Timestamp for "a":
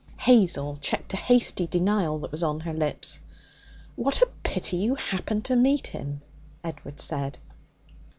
1.13-1.17, 4.23-4.29